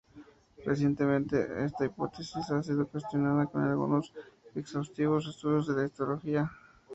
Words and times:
Recientemente, 0.65 1.63
esta 1.63 1.85
hipótesis 1.85 2.49
ha 2.49 2.63
sido 2.63 2.87
cuestionada 2.87 3.45
con 3.45 3.61
algunos 3.63 4.11
exhaustivos 4.55 5.27
estudios 5.27 5.67
de 5.67 5.75
la 5.75 5.85
histología. 5.85 6.51